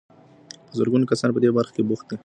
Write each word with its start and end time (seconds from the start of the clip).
په 0.67 0.73
زرګونه 0.79 1.05
کسان 1.11 1.29
په 1.33 1.39
دې 1.43 1.49
برخه 1.57 1.71
کې 1.75 1.87
بوخت 1.89 2.05
دي. 2.09 2.17